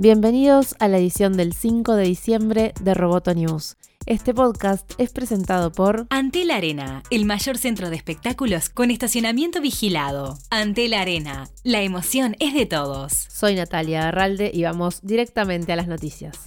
Bienvenidos 0.00 0.76
a 0.78 0.86
la 0.86 0.98
edición 0.98 1.36
del 1.36 1.52
5 1.52 1.96
de 1.96 2.04
diciembre 2.04 2.72
de 2.80 2.94
Roboto 2.94 3.34
News. 3.34 3.76
Este 4.06 4.32
podcast 4.32 4.92
es 4.96 5.10
presentado 5.10 5.72
por 5.72 6.06
Antel 6.10 6.52
Arena, 6.52 7.02
el 7.10 7.24
mayor 7.24 7.58
centro 7.58 7.90
de 7.90 7.96
espectáculos 7.96 8.70
con 8.70 8.92
estacionamiento 8.92 9.60
vigilado. 9.60 10.38
Antel 10.50 10.94
Arena, 10.94 11.50
la 11.64 11.82
emoción 11.82 12.36
es 12.38 12.54
de 12.54 12.64
todos. 12.64 13.12
Soy 13.12 13.56
Natalia 13.56 14.06
Arralde 14.06 14.52
y 14.54 14.62
vamos 14.62 15.00
directamente 15.02 15.72
a 15.72 15.76
las 15.76 15.88
noticias. 15.88 16.38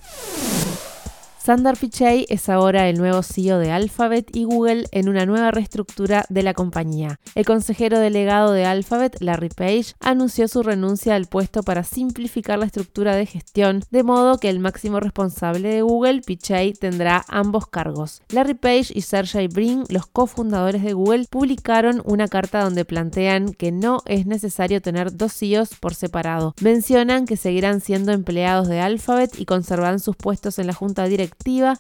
Sundar 1.44 1.76
Pichai 1.76 2.28
es 2.30 2.50
ahora 2.50 2.88
el 2.88 3.00
nuevo 3.00 3.24
CEO 3.24 3.58
de 3.58 3.72
Alphabet 3.72 4.30
y 4.32 4.44
Google 4.44 4.86
en 4.92 5.10
una 5.10 5.26
nueva 5.26 5.50
reestructura 5.50 6.24
de 6.30 6.44
la 6.44 6.54
compañía. 6.54 7.20
El 7.34 7.46
consejero 7.46 7.98
delegado 7.98 8.52
de 8.52 8.66
Alphabet, 8.66 9.18
Larry 9.22 9.50
Page, 9.50 9.96
anunció 10.00 10.48
su 10.48 10.62
renuncia 10.62 11.16
al 11.16 11.26
puesto 11.26 11.64
para 11.64 11.84
simplificar 11.84 12.60
la 12.60 12.68
estructura 12.68 13.16
de 13.16 13.26
gestión, 13.26 13.84
de 13.90 14.04
modo 14.04 14.38
que 14.38 14.50
el 14.50 14.60
máximo 14.60 15.00
responsable 15.00 15.70
de 15.70 15.82
Google, 15.82 16.22
Pichai, 16.22 16.74
tendrá 16.74 17.26
ambos 17.28 17.66
cargos. 17.66 18.22
Larry 18.30 18.54
Page 18.54 18.92
y 18.94 19.02
Sergey 19.02 19.48
Brin, 19.48 19.86
los 19.90 20.06
cofundadores 20.06 20.84
de 20.84 20.94
Google, 20.94 21.26
publicaron 21.28 22.04
una 22.06 22.28
carta 22.28 22.64
donde 22.64 22.86
plantean 22.86 23.54
que 23.54 23.72
no 23.72 24.04
es 24.06 24.28
necesario 24.28 24.80
tener 24.80 25.18
dos 25.18 25.34
CEOs 25.34 25.74
por 25.80 25.96
separado. 25.96 26.54
Mencionan 26.62 27.26
que 27.26 27.36
seguirán 27.36 27.82
siendo 27.82 28.12
empleados 28.12 28.68
de 28.68 28.80
Alphabet 28.80 29.40
y 29.40 29.46
conservarán 29.46 30.00
sus 30.00 30.16
puestos 30.16 30.60
en 30.60 30.68
la 30.68 30.74
junta 30.74 31.06
directiva 31.06 31.31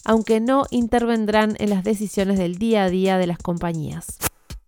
aunque 0.05 0.39
no 0.39 0.65
intervendrán 0.71 1.55
en 1.59 1.69
las 1.69 1.83
decisiones 1.83 2.37
del 2.37 2.57
día 2.57 2.85
a 2.85 2.89
día 2.89 3.17
de 3.17 3.27
las 3.27 3.37
compañías. 3.37 4.17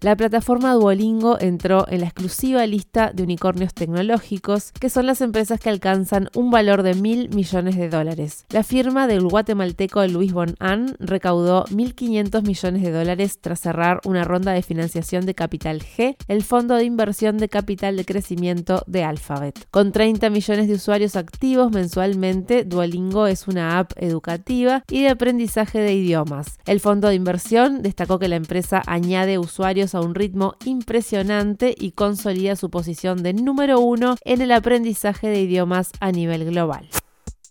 La 0.03 0.17
plataforma 0.17 0.73
Duolingo 0.73 1.39
entró 1.39 1.85
en 1.87 2.01
la 2.01 2.07
exclusiva 2.07 2.67
lista 2.67 3.13
de 3.13 3.23
unicornios 3.23 3.73
tecnológicos, 3.73 4.73
que 4.73 4.89
son 4.89 5.05
las 5.05 5.21
empresas 5.21 5.61
que 5.61 5.69
alcanzan 5.69 6.27
un 6.35 6.51
valor 6.51 6.83
de 6.83 6.93
mil 6.93 7.29
millones 7.29 7.77
de 7.77 7.87
dólares. 7.87 8.45
La 8.49 8.63
firma 8.63 9.07
del 9.07 9.25
guatemalteco 9.25 10.05
Luis 10.07 10.33
Bonan 10.33 10.97
recaudó 10.99 11.63
1.500 11.67 12.45
millones 12.45 12.81
de 12.81 12.91
dólares 12.91 13.39
tras 13.39 13.61
cerrar 13.61 14.01
una 14.03 14.25
ronda 14.25 14.51
de 14.51 14.61
financiación 14.61 15.25
de 15.25 15.35
Capital 15.35 15.79
G, 15.79 16.17
el 16.27 16.43
fondo 16.43 16.75
de 16.75 16.83
inversión 16.83 17.37
de 17.37 17.47
capital 17.47 17.95
de 17.95 18.03
crecimiento 18.03 18.83
de 18.87 19.05
Alphabet. 19.05 19.67
Con 19.71 19.93
30 19.93 20.29
millones 20.31 20.67
de 20.67 20.73
usuarios 20.73 21.15
activos 21.15 21.71
mensualmente, 21.71 22.65
Duolingo 22.65 23.27
es 23.27 23.47
una 23.47 23.79
app 23.79 23.93
educativa 23.95 24.83
y 24.91 25.03
de 25.03 25.09
aprendizaje 25.11 25.79
de 25.79 25.93
idiomas. 25.93 26.59
El 26.65 26.81
fondo 26.81 27.07
de 27.07 27.15
inversión 27.15 27.81
destacó 27.81 28.19
que 28.19 28.27
la 28.27 28.35
empresa 28.35 28.81
añade 28.85 29.37
usuarios 29.37 29.92
a 29.95 30.01
un 30.01 30.15
ritmo 30.15 30.55
impresionante 30.65 31.75
y 31.77 31.91
consolida 31.91 32.55
su 32.55 32.69
posición 32.69 33.23
de 33.23 33.33
número 33.33 33.79
uno 33.79 34.15
en 34.23 34.41
el 34.41 34.51
aprendizaje 34.51 35.27
de 35.27 35.41
idiomas 35.41 35.91
a 35.99 36.11
nivel 36.11 36.45
global. 36.45 36.89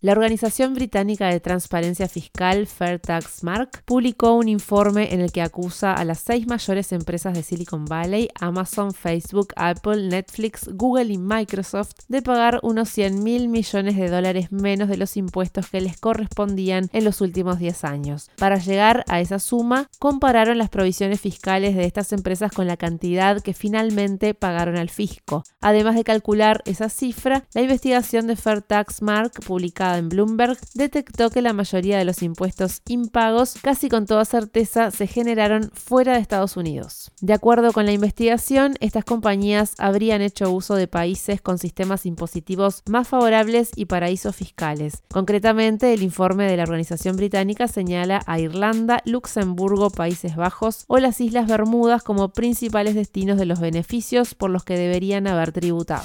La 0.02 0.10
Organización 0.10 0.74
Británica 0.74 1.28
de 1.28 1.38
Transparencia 1.38 2.08
Fiscal, 2.08 2.66
Fair 2.66 2.98
Tax 2.98 3.44
Mark, 3.44 3.84
publicó 3.84 4.32
un 4.32 4.48
informe 4.48 5.14
en 5.14 5.20
el 5.20 5.30
que 5.30 5.42
acusa 5.42 5.94
a 5.94 6.04
las 6.04 6.18
seis 6.18 6.48
mayores 6.48 6.90
empresas 6.90 7.34
de 7.34 7.44
Silicon 7.44 7.84
Valley, 7.84 8.28
Amazon, 8.40 8.92
Facebook, 8.92 9.52
Apple, 9.54 10.08
Netflix, 10.08 10.68
Google 10.74 11.12
y 11.12 11.18
Microsoft, 11.18 11.92
de 12.08 12.20
pagar 12.20 12.58
unos 12.64 12.88
100 12.88 13.22
mil 13.22 13.48
millones 13.48 13.96
de 13.96 14.10
dólares 14.10 14.50
menos 14.50 14.88
de 14.88 14.96
los 14.96 15.16
impuestos 15.16 15.68
que 15.68 15.80
les 15.80 15.96
correspondían 16.00 16.90
en 16.92 17.04
los 17.04 17.20
últimos 17.20 17.60
10 17.60 17.84
años. 17.84 18.28
Para 18.38 18.58
llegar 18.58 19.04
a 19.06 19.20
esa 19.20 19.38
suma, 19.38 19.88
compararon 20.00 20.58
las 20.58 20.68
provisiones 20.68 21.20
fiscales 21.20 21.76
de 21.76 21.84
estas 21.84 22.12
empresas 22.12 22.50
con 22.50 22.66
la 22.66 22.76
cantidad 22.76 23.40
que 23.40 23.54
finalmente 23.54 24.34
pagaron 24.34 24.76
al 24.78 24.90
fisco. 24.90 25.44
Además 25.60 25.94
de 25.94 26.02
calcular 26.02 26.60
esa 26.64 26.88
cifra, 26.88 27.44
la 27.54 27.62
investigación 27.62 28.26
de 28.26 28.34
Fair 28.34 28.62
Tax 28.62 29.00
Mark, 29.00 29.34
en 29.98 30.08
Bloomberg, 30.08 30.58
detectó 30.74 31.30
que 31.30 31.42
la 31.42 31.52
mayoría 31.52 31.98
de 31.98 32.04
los 32.04 32.22
impuestos 32.22 32.82
impagos 32.86 33.54
casi 33.62 33.88
con 33.88 34.06
toda 34.06 34.24
certeza 34.24 34.90
se 34.90 35.06
generaron 35.06 35.70
fuera 35.74 36.14
de 36.14 36.20
Estados 36.20 36.56
Unidos. 36.56 37.10
De 37.20 37.32
acuerdo 37.32 37.72
con 37.72 37.86
la 37.86 37.92
investigación, 37.92 38.76
estas 38.80 39.04
compañías 39.04 39.74
habrían 39.78 40.22
hecho 40.22 40.50
uso 40.50 40.74
de 40.74 40.88
países 40.88 41.40
con 41.40 41.58
sistemas 41.58 42.06
impositivos 42.06 42.82
más 42.88 43.08
favorables 43.08 43.70
y 43.76 43.86
paraísos 43.86 44.36
fiscales. 44.36 45.02
Concretamente, 45.10 45.92
el 45.92 46.02
informe 46.02 46.50
de 46.50 46.56
la 46.56 46.64
organización 46.64 47.16
británica 47.16 47.68
señala 47.68 48.22
a 48.26 48.38
Irlanda, 48.38 49.02
Luxemburgo, 49.04 49.90
Países 49.90 50.36
Bajos 50.36 50.84
o 50.88 50.98
las 50.98 51.20
Islas 51.20 51.46
Bermudas 51.46 52.02
como 52.02 52.30
principales 52.30 52.94
destinos 52.94 53.38
de 53.38 53.46
los 53.46 53.60
beneficios 53.60 54.34
por 54.34 54.50
los 54.50 54.64
que 54.64 54.76
deberían 54.76 55.26
haber 55.26 55.52
tributado. 55.52 56.04